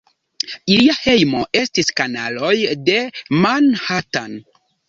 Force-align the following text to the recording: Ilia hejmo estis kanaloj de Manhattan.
Ilia 0.75 0.95
hejmo 1.01 1.43
estis 1.61 1.93
kanaloj 2.01 2.57
de 2.89 2.99
Manhattan. 3.45 4.39